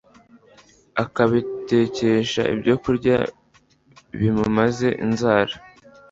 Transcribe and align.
akabitekesha 1.03 2.41
ibyo 2.53 2.75
kurya 2.83 3.17
bimumaze 4.19 4.87
inzara 5.05 5.53